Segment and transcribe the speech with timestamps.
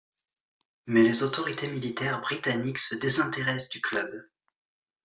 [0.87, 4.27] Mais les autorités militaires britanniques se désintéressent du club.